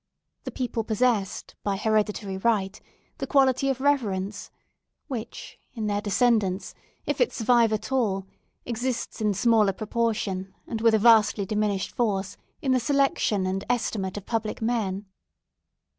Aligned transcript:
The 0.45 0.51
people 0.51 0.83
possessed 0.83 1.53
by 1.61 1.77
hereditary 1.77 2.35
right 2.35 2.81
the 3.19 3.27
quality 3.27 3.69
of 3.69 3.79
reverence, 3.79 4.49
which, 5.07 5.59
in 5.75 5.85
their 5.85 6.01
descendants, 6.01 6.73
if 7.05 7.21
it 7.21 7.31
survive 7.31 7.71
at 7.71 7.91
all, 7.91 8.25
exists 8.65 9.21
in 9.21 9.35
smaller 9.35 9.73
proportion, 9.73 10.55
and 10.65 10.81
with 10.81 10.95
a 10.95 10.97
vastly 10.97 11.45
diminished 11.45 11.91
force 11.95 12.35
in 12.63 12.71
the 12.71 12.79
selection 12.79 13.45
and 13.45 13.63
estimate 13.69 14.17
of 14.17 14.25
public 14.25 14.59
men. 14.59 15.05